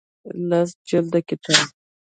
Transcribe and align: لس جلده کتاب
لس 0.49 0.69
جلده 0.89 1.19
کتاب 1.29 1.63